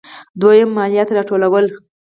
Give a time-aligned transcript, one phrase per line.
[0.41, 1.65] دویم: مالیات راټولول.